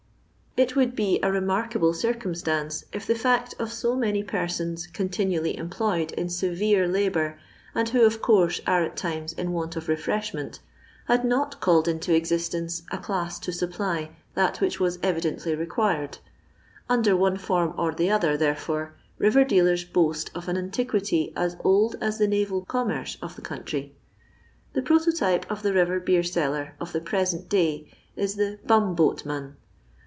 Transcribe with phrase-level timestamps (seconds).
[0.57, 6.11] It would be a remarkable circumstance if the fret of so many persons continually employed
[6.11, 7.39] in severe labour,
[7.73, 10.59] and who, of course, are at times in want of refreshment,
[11.07, 16.17] had not called into existence a class to supply that which was evidently re quired;
[16.89, 21.95] under one form or the other, therefore, river dealers boast of an antiquity as old
[22.01, 23.95] as the navel commerce of the country.
[24.73, 27.87] The prototype of the river beer seller of the present day
[28.17, 29.55] is the bumboat mon.